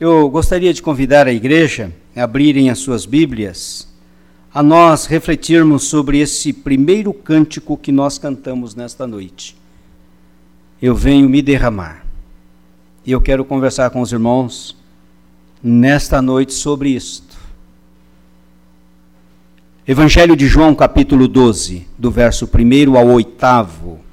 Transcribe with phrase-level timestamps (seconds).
[0.00, 3.86] Eu gostaria de convidar a igreja a abrirem as suas Bíblias,
[4.52, 9.54] a nós refletirmos sobre esse primeiro cântico que nós cantamos nesta noite.
[10.80, 12.06] Eu venho me derramar.
[13.04, 14.74] E eu quero conversar com os irmãos
[15.62, 17.36] nesta noite sobre isto.
[19.86, 24.09] Evangelho de João, capítulo 12, do verso 1 ao 8.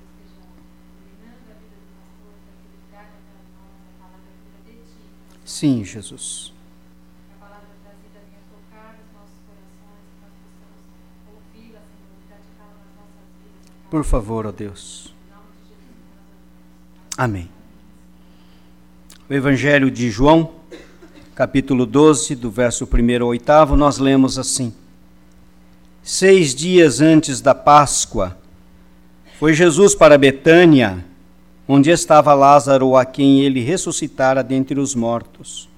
[2.14, 2.30] Senhor,
[2.64, 4.18] e praticá-la
[5.42, 6.10] nas nossas
[11.54, 11.82] vidas.
[13.88, 15.14] Por favor, ó Deus.
[17.16, 17.48] Amém.
[19.30, 20.56] O Evangelho de João,
[21.34, 24.74] capítulo 12, do verso 1 ao 8, nós lemos assim:
[26.02, 28.36] Seis dias antes da Páscoa,
[29.38, 31.11] foi Jesus para Betânia
[31.66, 35.68] onde estava Lázaro, a quem ele ressuscitara dentre os mortos.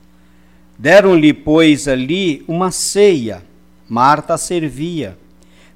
[0.79, 3.43] Deram-lhe, pois, ali uma ceia.
[3.89, 5.17] Marta servia,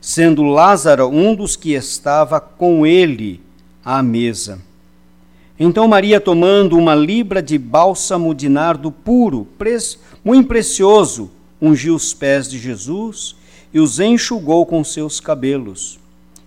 [0.01, 3.41] sendo Lázaro um dos que estava com ele
[3.85, 4.61] à mesa.
[5.61, 9.47] Então Maria, tomando uma libra de bálsamo de nardo puro,
[10.25, 13.37] muito precioso, ungiu os pés de Jesus
[13.75, 15.99] e os enxugou com seus cabelos.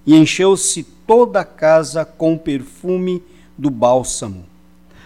[0.05, 3.21] E encheu-se toda a casa com perfume
[3.61, 4.43] do bálsamo.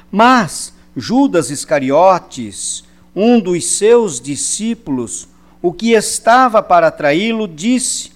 [0.10, 5.28] Mas Judas Iscariotes, um dos seus discípulos,
[5.62, 8.14] o que estava para traí-lo, disse: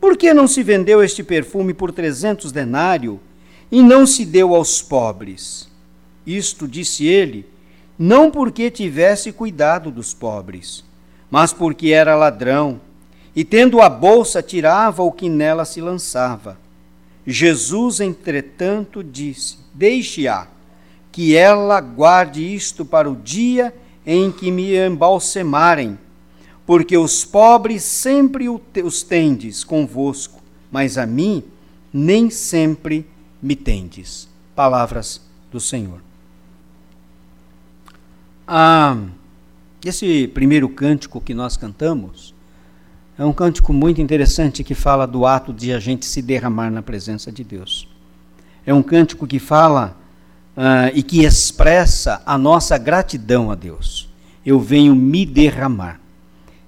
[0.00, 3.18] Por que não se vendeu este perfume por trezentos denários
[3.70, 5.68] e não se deu aos pobres?
[6.24, 7.44] Isto disse ele,
[7.98, 10.84] não porque tivesse cuidado dos pobres,
[11.28, 12.80] mas porque era ladrão,
[13.34, 16.56] e tendo a bolsa tirava o que nela se lançava.
[17.30, 20.48] Jesus, entretanto, disse: Deixe-a,
[21.12, 23.74] que ela guarde isto para o dia
[24.06, 25.98] em que me embalsemarem,
[26.64, 30.40] porque os pobres sempre os tendes convosco,
[30.72, 31.44] mas a mim
[31.92, 33.06] nem sempre
[33.42, 34.26] me tendes.
[34.56, 35.20] Palavras
[35.52, 36.00] do Senhor.
[38.46, 38.96] Ah,
[39.84, 42.34] esse primeiro cântico que nós cantamos
[43.18, 46.82] é um cântico muito interessante que fala do ato de a gente se derramar na
[46.82, 47.88] presença de Deus.
[48.64, 49.96] É um cântico que fala
[50.56, 54.08] uh, e que expressa a nossa gratidão a Deus.
[54.46, 56.00] Eu venho me derramar.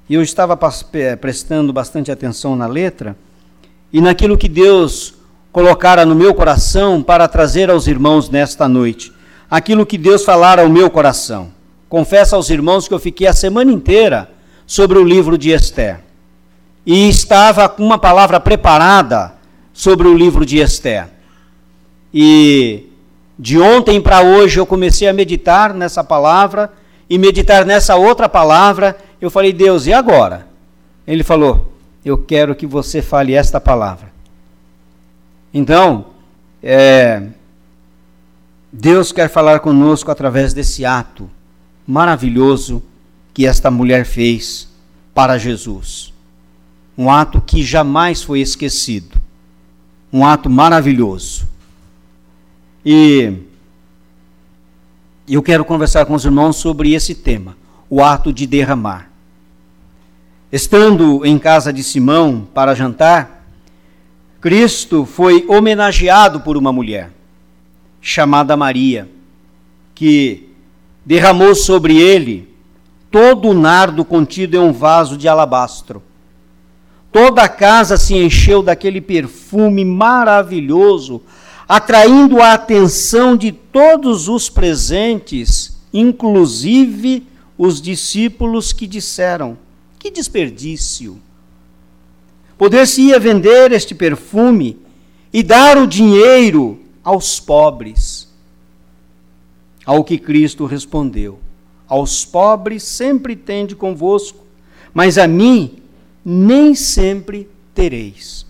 [0.08, 0.58] E eu estava
[1.20, 3.16] prestando bastante atenção na letra
[3.92, 5.14] e naquilo que Deus
[5.52, 9.12] colocara no meu coração para trazer aos irmãos nesta noite.
[9.48, 11.52] Aquilo que Deus falara ao meu coração.
[11.88, 14.28] Confesso aos irmãos que eu fiquei a semana inteira
[14.66, 16.09] sobre o livro de Esther
[16.92, 19.34] e estava com uma palavra preparada
[19.72, 21.06] sobre o livro de Esther.
[22.12, 22.88] E
[23.38, 26.72] de ontem para hoje eu comecei a meditar nessa palavra
[27.08, 28.98] e meditar nessa outra palavra.
[29.20, 30.48] Eu falei, Deus, e agora?
[31.06, 31.72] Ele falou,
[32.04, 34.10] eu quero que você fale esta palavra.
[35.54, 36.06] Então,
[36.60, 37.22] é,
[38.72, 41.30] Deus quer falar conosco através desse ato
[41.86, 42.82] maravilhoso
[43.32, 44.68] que esta mulher fez
[45.14, 46.09] para Jesus
[47.00, 49.18] um ato que jamais foi esquecido,
[50.12, 51.48] um ato maravilhoso.
[52.84, 53.38] E
[55.26, 57.56] eu quero conversar com os irmãos sobre esse tema,
[57.88, 59.10] o ato de derramar.
[60.52, 63.46] Estando em casa de Simão para jantar,
[64.38, 67.10] Cristo foi homenageado por uma mulher
[67.98, 69.08] chamada Maria,
[69.94, 70.50] que
[71.02, 72.54] derramou sobre ele
[73.10, 76.09] todo o nardo contido em um vaso de alabastro
[77.12, 81.20] Toda a casa se encheu daquele perfume maravilhoso,
[81.68, 87.26] atraindo a atenção de todos os presentes, inclusive
[87.58, 89.58] os discípulos que disseram:
[89.98, 91.20] Que desperdício!
[92.56, 94.78] Poder-se-ia vender este perfume
[95.32, 98.28] e dar o dinheiro aos pobres.
[99.84, 101.40] Ao que Cristo respondeu:
[101.88, 104.44] Aos pobres sempre tende convosco,
[104.94, 105.79] mas a mim
[106.24, 108.46] nem sempre tereis.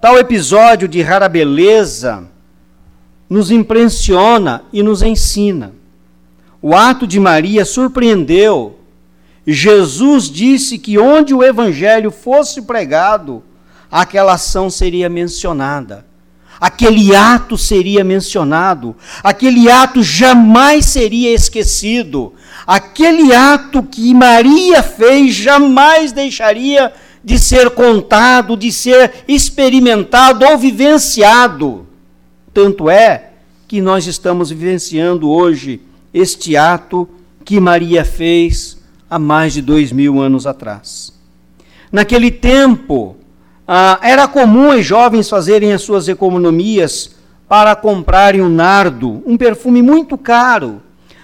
[0.00, 2.28] Tal episódio de rara beleza
[3.28, 5.72] nos impressiona e nos ensina.
[6.60, 8.78] O ato de Maria surpreendeu.
[9.46, 13.42] Jesus disse que onde o evangelho fosse pregado,
[13.90, 16.06] aquela ação seria mencionada.
[16.60, 22.34] Aquele ato seria mencionado, aquele ato jamais seria esquecido,
[22.66, 26.92] aquele ato que Maria fez jamais deixaria
[27.24, 31.86] de ser contado, de ser experimentado ou vivenciado.
[32.52, 33.30] Tanto é
[33.66, 35.80] que nós estamos vivenciando hoje
[36.12, 37.08] este ato
[37.42, 38.78] que Maria fez
[39.08, 41.18] há mais de dois mil anos atrás.
[41.90, 43.16] Naquele tempo,
[43.72, 47.14] ah, era comum os jovens fazerem as suas economias
[47.48, 50.82] para comprarem um nardo, um perfume muito caro.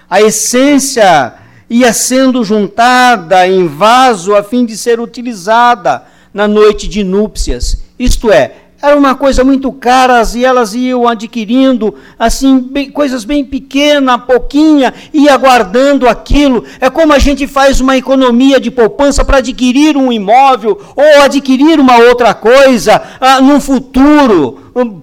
[0.09, 1.33] A essência
[1.69, 7.83] ia sendo juntada em vaso a fim de ser utilizada na noite de núpcias.
[7.99, 13.43] Isto é, era uma coisa muito cara e elas iam adquirindo assim bem, coisas bem
[13.43, 16.63] pequenas, pouquinha, e aguardando aquilo.
[16.79, 21.79] É como a gente faz uma economia de poupança para adquirir um imóvel ou adquirir
[21.79, 24.59] uma outra coisa ah, num futuro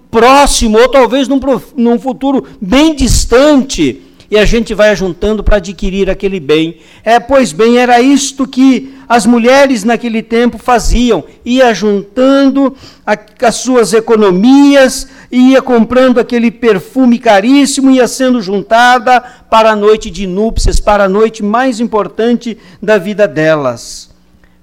[0.08, 1.40] próximo ou talvez num,
[1.76, 4.00] num futuro bem distante
[4.30, 6.78] e a gente vai juntando para adquirir aquele bem.
[7.04, 12.74] É, pois bem, era isto que as mulheres naquele tempo faziam, ia juntando
[13.06, 19.20] a, as suas economias, ia comprando aquele perfume caríssimo, ia sendo juntada
[19.50, 24.10] para a noite de núpcias, para a noite mais importante da vida delas.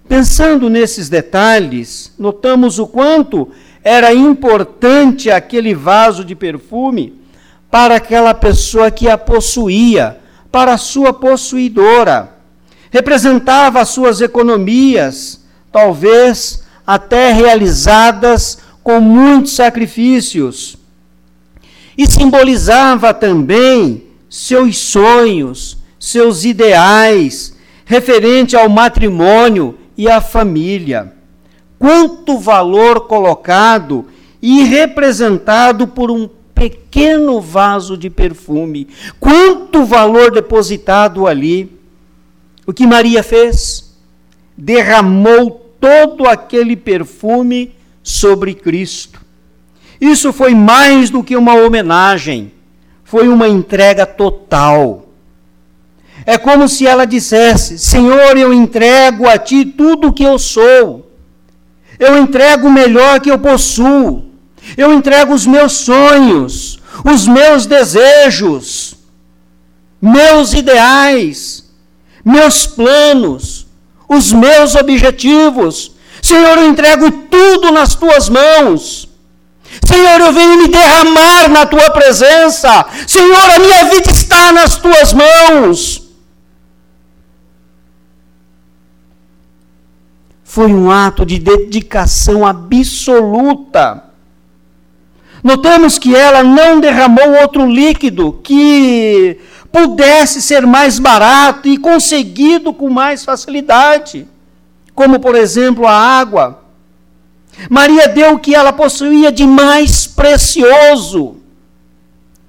[0.08, 3.50] Pensando nesses detalhes, notamos o quanto
[3.84, 7.22] era importante aquele vaso de perfume
[7.70, 10.20] para aquela pessoa que a possuía,
[10.52, 12.41] para a sua possuidora.
[12.92, 15.42] Representava as suas economias,
[15.72, 20.76] talvez até realizadas com muitos sacrifícios.
[21.98, 27.56] E simbolizava também seus sonhos, seus ideais,
[27.86, 31.14] referente ao matrimônio e à família.
[31.80, 34.06] Quanto valor colocado
[34.42, 38.88] e representado por um pequeno vaso de perfume.
[39.20, 41.81] Quanto valor depositado ali.
[42.66, 43.96] O que Maria fez?
[44.58, 47.74] Derramou todo aquele perfume
[48.04, 49.20] sobre Cristo.
[50.00, 52.52] Isso foi mais do que uma homenagem,
[53.04, 55.08] foi uma entrega total.
[56.26, 61.12] É como se ela dissesse: Senhor, eu entrego a Ti tudo o que eu sou,
[62.00, 64.26] eu entrego o melhor que eu possuo,
[64.78, 68.96] eu entrego os meus sonhos, os meus desejos,
[70.02, 71.71] meus ideais,
[72.24, 73.68] meus planos,
[74.08, 75.92] os meus objetivos.
[76.22, 79.10] Senhor, eu entrego tudo nas tuas mãos.
[79.86, 82.86] Senhor, eu venho me derramar na tua presença.
[83.08, 86.02] Senhor, a minha vida está nas tuas mãos.
[90.44, 94.12] Foi um ato de dedicação absoluta
[95.44, 99.40] Notamos que ela não derramou outro líquido que
[99.72, 104.28] pudesse ser mais barato e conseguido com mais facilidade,
[104.94, 106.62] como por exemplo a água.
[107.70, 111.38] Maria deu o que ela possuía de mais precioso.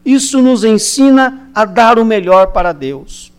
[0.05, 3.31] Isso nos ensina a dar o melhor para Deus.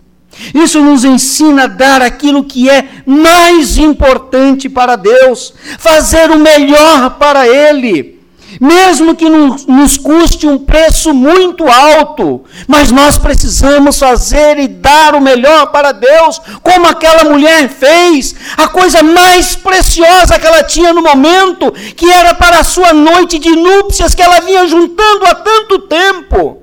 [0.54, 7.18] Isso nos ensina a dar aquilo que é mais importante para Deus, fazer o melhor
[7.18, 8.13] para Ele
[8.60, 15.22] mesmo que nos custe um preço muito alto, mas nós precisamos fazer e dar o
[15.22, 21.02] melhor para Deus, como aquela mulher fez, a coisa mais preciosa que ela tinha no
[21.02, 25.80] momento, que era para a sua noite de núpcias que ela vinha juntando há tanto
[25.80, 26.63] tempo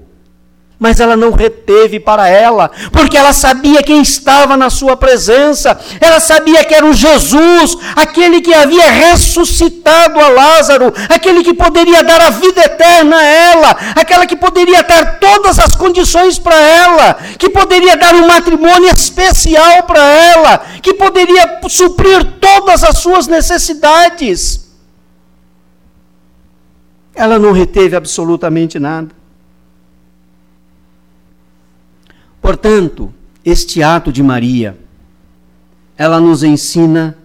[0.80, 6.18] mas ela não reteve para ela, porque ela sabia quem estava na sua presença, ela
[6.18, 12.22] sabia que era o Jesus, aquele que havia ressuscitado a Lázaro, aquele que poderia dar
[12.22, 17.50] a vida eterna a ela, aquela que poderia dar todas as condições para ela, que
[17.50, 24.70] poderia dar um matrimônio especial para ela, que poderia suprir todas as suas necessidades.
[27.14, 29.19] Ela não reteve absolutamente nada.
[32.50, 33.14] Portanto,
[33.44, 34.76] este ato de Maria,
[35.96, 37.16] ela nos ensina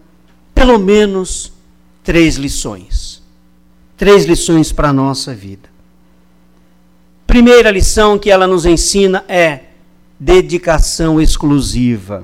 [0.54, 1.52] pelo menos
[2.04, 3.24] três lições.
[3.98, 5.68] Três lições para a nossa vida.
[7.26, 9.62] Primeira lição que ela nos ensina é
[10.20, 12.24] dedicação exclusiva.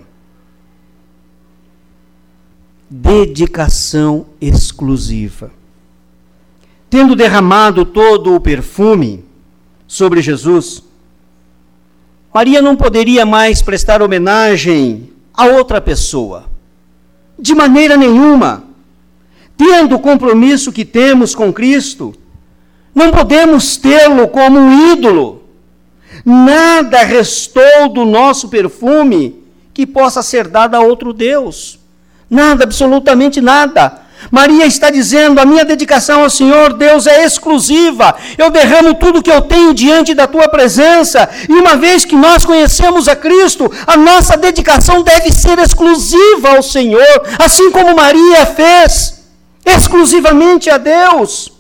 [2.88, 5.50] Dedicação exclusiva.
[6.88, 9.26] Tendo derramado todo o perfume
[9.88, 10.91] sobre Jesus,
[12.34, 16.46] Maria não poderia mais prestar homenagem a outra pessoa.
[17.38, 18.64] De maneira nenhuma.
[19.58, 22.16] Tendo o compromisso que temos com Cristo,
[22.96, 25.44] não podemos tê-lo como um ídolo.
[26.26, 31.80] Nada restou do nosso perfume que possa ser dado a outro Deus.
[32.30, 34.02] Nada, absolutamente nada.
[34.30, 38.16] Maria está dizendo: a minha dedicação ao Senhor Deus é exclusiva.
[38.38, 41.30] Eu derramo tudo que eu tenho diante da tua presença.
[41.50, 46.62] E uma vez que nós conhecemos a Cristo, a nossa dedicação deve ser exclusiva ao
[46.62, 49.24] Senhor, assim como Maria fez,
[49.66, 51.52] exclusivamente a Deus.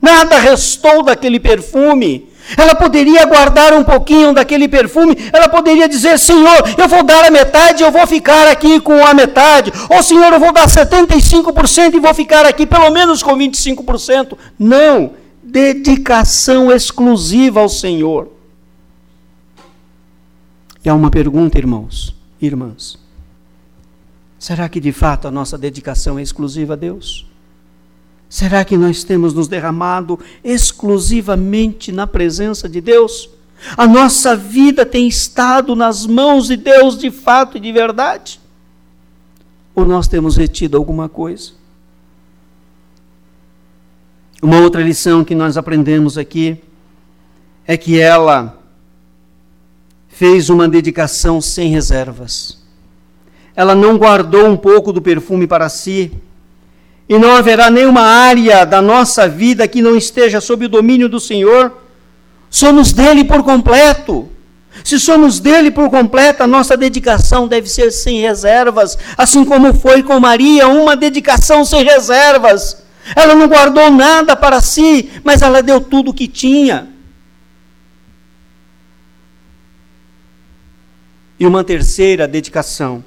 [0.00, 2.35] Nada restou daquele perfume.
[2.56, 7.30] Ela poderia guardar um pouquinho daquele perfume, ela poderia dizer: Senhor, eu vou dar a
[7.30, 9.72] metade, eu vou ficar aqui com a metade.
[9.90, 14.36] Ou Senhor, eu vou dar 75% e vou ficar aqui pelo menos com 25%.
[14.58, 15.12] Não,
[15.42, 18.28] dedicação exclusiva ao Senhor.
[20.84, 22.96] E há uma pergunta, irmãos, irmãs:
[24.38, 27.26] será que de fato a nossa dedicação é exclusiva a Deus?
[28.28, 33.30] Será que nós temos nos derramado exclusivamente na presença de Deus?
[33.76, 38.40] A nossa vida tem estado nas mãos de Deus de fato e de verdade?
[39.74, 41.52] Ou nós temos retido alguma coisa?
[44.42, 46.60] Uma outra lição que nós aprendemos aqui
[47.66, 48.58] é que ela
[50.08, 52.58] fez uma dedicação sem reservas.
[53.54, 56.12] Ela não guardou um pouco do perfume para si,
[57.08, 61.20] e não haverá nenhuma área da nossa vida que não esteja sob o domínio do
[61.20, 61.72] Senhor.
[62.50, 64.28] Somos dele por completo.
[64.84, 70.02] Se somos dele por completo, a nossa dedicação deve ser sem reservas, assim como foi
[70.02, 72.82] com Maria, uma dedicação sem reservas.
[73.14, 76.88] Ela não guardou nada para si, mas ela deu tudo o que tinha.
[81.38, 83.04] E uma terceira dedicação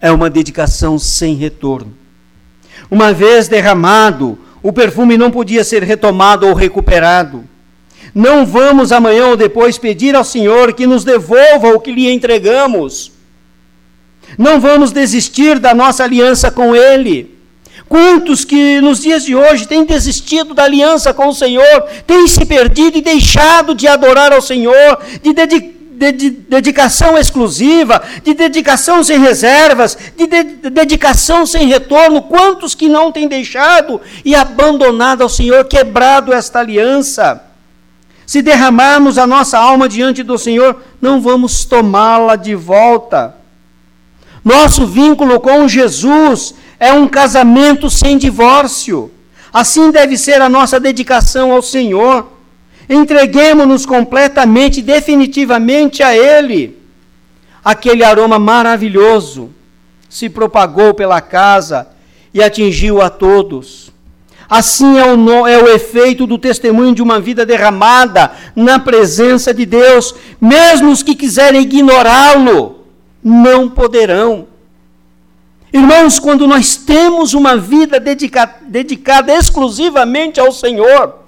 [0.00, 1.94] é uma dedicação sem retorno.
[2.90, 7.44] Uma vez derramado, o perfume não podia ser retomado ou recuperado.
[8.14, 13.12] Não vamos amanhã ou depois pedir ao Senhor que nos devolva o que lhe entregamos.
[14.36, 17.38] Não vamos desistir da nossa aliança com Ele.
[17.88, 22.44] Quantos que nos dias de hoje têm desistido da aliança com o Senhor, têm se
[22.44, 29.04] perdido e deixado de adorar ao Senhor, de dedicar de, de dedicação exclusiva, de dedicação
[29.04, 32.22] sem reservas, de, de dedicação sem retorno.
[32.22, 37.44] Quantos que não têm deixado e abandonado ao Senhor, quebrado esta aliança?
[38.26, 43.34] Se derramarmos a nossa alma diante do Senhor, não vamos tomá-la de volta.
[44.42, 49.10] Nosso vínculo com Jesus é um casamento sem divórcio.
[49.52, 52.26] Assim deve ser a nossa dedicação ao Senhor.
[52.90, 56.76] Entreguemos-nos completamente, definitivamente a Ele.
[57.64, 59.50] Aquele aroma maravilhoso
[60.08, 61.86] se propagou pela casa
[62.34, 63.92] e atingiu a todos.
[64.48, 69.64] Assim é o, é o efeito do testemunho de uma vida derramada na presença de
[69.64, 70.12] Deus.
[70.40, 72.86] Mesmo os que quiserem ignorá-lo,
[73.22, 74.48] não poderão.
[75.72, 81.19] Irmãos, quando nós temos uma vida dedica, dedicada exclusivamente ao Senhor,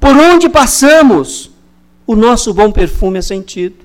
[0.00, 1.50] por onde passamos,
[2.06, 3.76] o nosso bom perfume é sentido.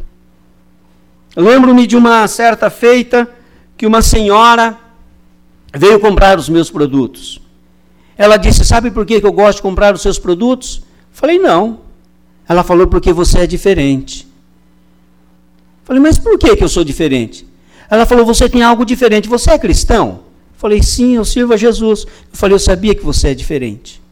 [1.35, 3.29] Lembro-me de uma certa feita
[3.75, 4.77] que uma senhora
[5.75, 7.41] veio comprar os meus produtos.
[8.15, 10.83] Ela disse: Sabe por que eu gosto de comprar os seus produtos?
[11.11, 11.79] Falei: Não.
[12.47, 14.27] Ela falou: Porque você é diferente.
[15.83, 17.47] Falei: Mas por que, que eu sou diferente?
[17.89, 19.27] Ela falou: Você tem algo diferente.
[19.27, 20.19] Você é cristão?
[20.55, 22.05] Falei: Sim, eu sirvo a Jesus.
[22.05, 24.02] Eu falei: Eu sabia que você é diferente.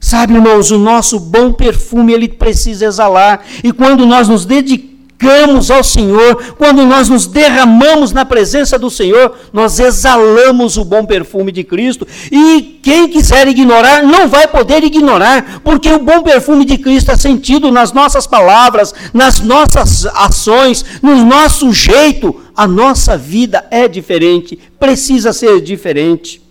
[0.00, 3.44] Sabe, irmãos, o nosso bom perfume ele precisa exalar.
[3.62, 9.36] E quando nós nos dedicamos ao Senhor, quando nós nos derramamos na presença do Senhor,
[9.52, 12.08] nós exalamos o bom perfume de Cristo.
[12.32, 17.16] E quem quiser ignorar, não vai poder ignorar, porque o bom perfume de Cristo é
[17.18, 22.40] sentido nas nossas palavras, nas nossas ações, no nosso jeito.
[22.56, 26.49] A nossa vida é diferente, precisa ser diferente.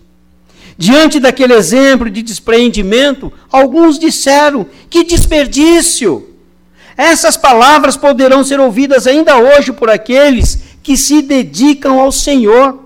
[0.80, 6.30] Diante daquele exemplo de despreendimento, alguns disseram: que desperdício!
[6.96, 12.78] Essas palavras poderão ser ouvidas ainda hoje por aqueles que se dedicam ao Senhor.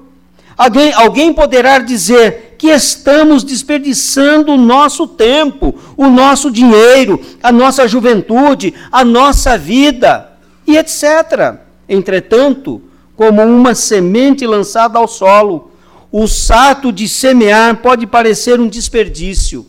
[0.59, 7.87] Alguém, alguém poderá dizer: que estamos desperdiçando o nosso tempo, o nosso dinheiro, a nossa
[7.87, 10.33] juventude, a nossa vida
[10.67, 11.61] e etc.
[11.89, 12.83] Entretanto,
[13.15, 15.71] como uma semente lançada ao solo,
[16.17, 19.67] o sato de semear pode parecer um desperdício.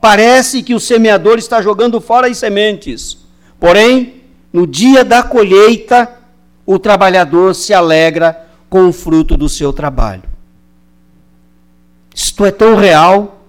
[0.00, 3.18] Parece que o semeador está jogando fora as sementes.
[3.58, 4.22] Porém,
[4.52, 6.08] no dia da colheita,
[6.64, 10.22] o trabalhador se alegra com o fruto do seu trabalho.
[12.14, 13.44] Isto é tão real,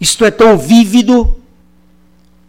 [0.00, 1.36] isto é tão vívido,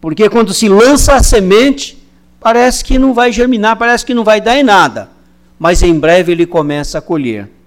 [0.00, 2.02] porque quando se lança a semente,
[2.40, 5.10] parece que não vai germinar, parece que não vai dar em nada,
[5.58, 7.57] mas em breve ele começa a colher.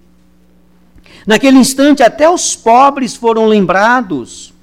[1.25, 4.53] Naquele instante, até os pobres foram lembrados.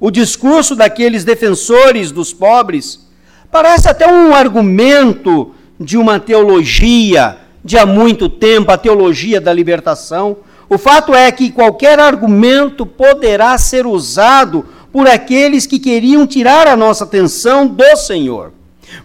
[0.00, 3.06] O discurso daqueles defensores dos pobres
[3.50, 10.36] parece até um argumento de uma teologia de há muito tempo, a teologia da libertação.
[10.68, 16.76] O fato é que qualquer argumento poderá ser usado por aqueles que queriam tirar a
[16.76, 18.52] nossa atenção do Senhor.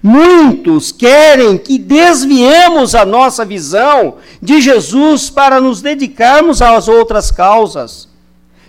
[0.01, 8.08] Muitos querem que desviemos a nossa visão de Jesus para nos dedicarmos às outras causas,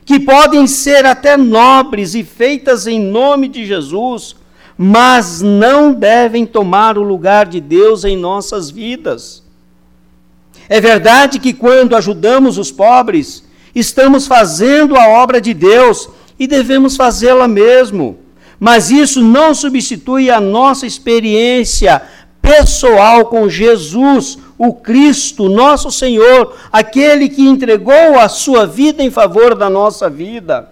[0.05, 4.35] que podem ser até nobres e feitas em nome de Jesus,
[4.77, 9.43] mas não devem tomar o lugar de Deus em nossas vidas.
[10.69, 16.09] É verdade que quando ajudamos os pobres, estamos fazendo a obra de Deus
[16.39, 18.19] e devemos fazê-la mesmo.
[18.61, 22.03] Mas isso não substitui a nossa experiência
[22.43, 29.55] pessoal com Jesus, o Cristo, nosso Senhor, aquele que entregou a sua vida em favor
[29.55, 30.69] da nossa vida.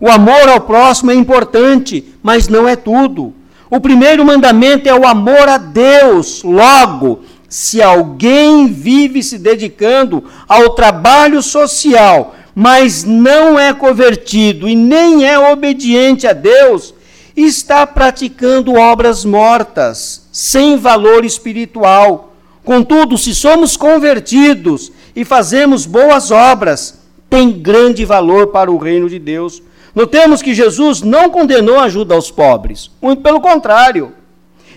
[0.00, 3.32] O amor ao próximo é importante, mas não é tudo.
[3.70, 6.42] O primeiro mandamento é o amor a Deus.
[6.42, 15.24] Logo, se alguém vive se dedicando ao trabalho social, mas não é convertido e nem
[15.24, 16.94] é obediente a Deus,
[17.36, 22.34] está praticando obras mortas, sem valor espiritual.
[22.64, 29.18] Contudo, se somos convertidos e fazemos boas obras, tem grande valor para o reino de
[29.18, 29.62] Deus.
[29.94, 34.12] Notemos que Jesus não condenou a ajuda aos pobres, muito pelo contrário.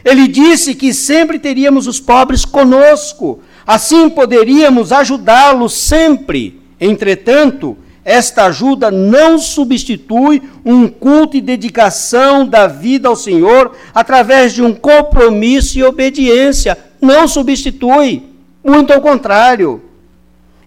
[0.03, 6.61] Ele disse que sempre teríamos os pobres conosco, assim poderíamos ajudá-los sempre.
[6.79, 14.61] Entretanto, esta ajuda não substitui um culto e dedicação da vida ao Senhor através de
[14.61, 16.77] um compromisso e obediência.
[17.01, 18.23] Não substitui.
[18.63, 19.81] Muito ao contrário.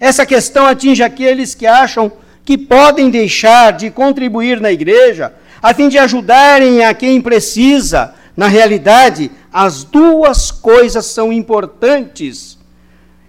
[0.00, 2.10] Essa questão atinge aqueles que acham
[2.44, 8.14] que podem deixar de contribuir na igreja a fim de ajudarem a quem precisa.
[8.34, 12.58] Na realidade, as duas coisas são importantes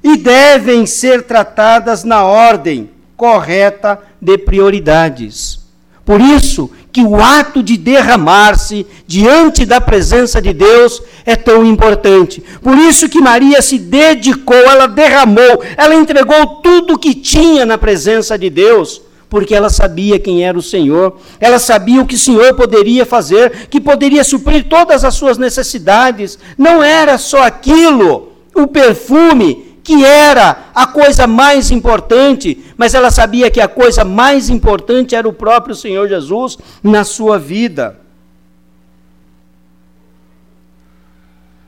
[0.03, 5.59] e devem ser tratadas na ordem correta de prioridades.
[6.05, 12.41] Por isso que o ato de derramar-se diante da presença de Deus é tão importante.
[12.61, 17.77] Por isso que Maria se dedicou, ela derramou, ela entregou tudo o que tinha na
[17.77, 22.19] presença de Deus, porque ela sabia quem era o Senhor, ela sabia o que o
[22.19, 26.39] Senhor poderia fazer, que poderia suprir todas as suas necessidades.
[26.57, 33.49] Não era só aquilo, o perfume que era a coisa mais importante, mas ela sabia
[33.49, 37.97] que a coisa mais importante era o próprio Senhor Jesus na sua vida.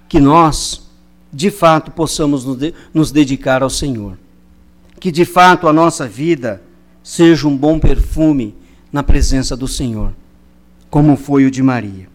[0.10, 0.86] Que nós,
[1.32, 2.44] de fato, possamos
[2.94, 4.18] nos dedicar ao Senhor.
[5.00, 6.62] Que de fato a nossa vida
[7.02, 8.54] seja um bom perfume
[8.92, 10.12] na presença do Senhor,
[10.90, 12.10] como foi o de Maria.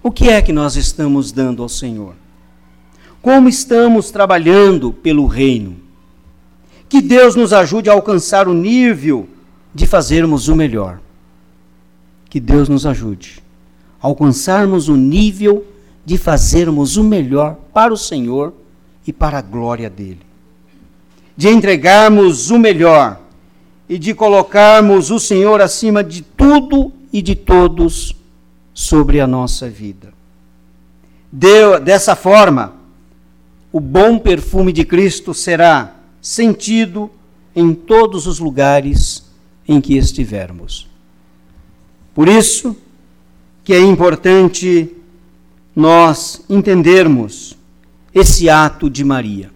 [0.00, 2.14] O que é que nós estamos dando ao Senhor?
[3.24, 5.76] Como estamos trabalhando pelo reino.
[6.90, 9.26] Que Deus nos ajude a alcançar o nível
[9.74, 11.00] de fazermos o melhor.
[12.28, 13.42] Que Deus nos ajude
[13.98, 15.64] a alcançarmos o nível
[16.04, 18.52] de fazermos o melhor para o Senhor
[19.06, 20.20] e para a glória dele.
[21.34, 23.18] De entregarmos o melhor
[23.88, 28.14] e de colocarmos o Senhor acima de tudo e de todos
[28.74, 30.12] sobre a nossa vida.
[31.32, 32.83] Deu, dessa forma,
[33.74, 37.10] o bom perfume de Cristo será sentido
[37.56, 39.24] em todos os lugares
[39.66, 40.88] em que estivermos.
[42.14, 42.76] Por isso
[43.64, 44.94] que é importante
[45.74, 47.58] nós entendermos
[48.14, 49.50] esse ato de Maria.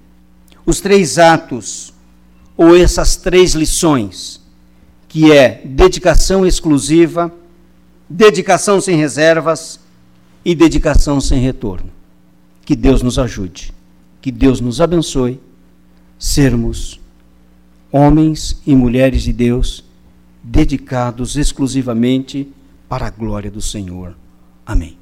[0.66, 1.94] Os três atos,
[2.57, 4.40] ou essas três lições,
[5.07, 7.33] que é dedicação exclusiva,
[8.09, 9.78] dedicação sem reservas
[10.44, 11.92] e dedicação sem retorno.
[12.64, 13.77] Que Deus nos ajude
[14.28, 15.40] que Deus nos abençoe,
[16.18, 17.00] sermos
[17.90, 19.82] homens e mulheres de Deus
[20.42, 22.46] dedicados exclusivamente
[22.90, 24.14] para a glória do Senhor.
[24.66, 24.97] Amém.